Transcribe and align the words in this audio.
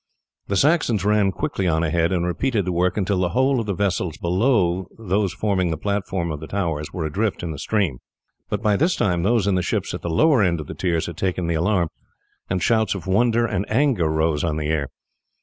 The 0.47 0.55
Saxons 0.57 1.05
ran 1.05 1.31
quickly 1.31 1.67
on 1.67 1.83
ahead 1.83 2.11
and 2.11 2.25
repeated 2.25 2.65
the 2.65 2.71
work 2.71 2.97
until 2.97 3.19
the 3.19 3.29
whole 3.37 3.59
of 3.59 3.67
the 3.67 3.75
vessels 3.75 4.17
below 4.17 4.87
those 4.97 5.31
forming 5.31 5.69
the 5.69 5.77
platform 5.77 6.29
for 6.31 6.37
the 6.37 6.47
towers 6.47 6.91
were 6.91 7.05
adrift 7.05 7.43
in 7.43 7.51
the 7.51 7.59
stream; 7.59 7.99
but 8.49 8.63
by 8.63 8.77
this 8.77 8.95
time 8.95 9.21
those 9.21 9.45
in 9.45 9.53
the 9.53 9.61
ships 9.61 9.93
at 9.93 10.01
the 10.01 10.09
lower 10.09 10.41
end 10.41 10.59
of 10.59 10.65
the 10.65 10.73
tiers 10.73 11.05
had 11.05 11.17
taken 11.17 11.45
the 11.45 11.53
alarm, 11.53 11.89
and 12.49 12.63
shouts 12.63 12.95
of 12.95 13.05
wonder 13.05 13.45
and 13.45 13.63
anger 13.69 14.09
rose 14.09 14.43
on 14.43 14.57
the 14.57 14.69
air. 14.69 14.87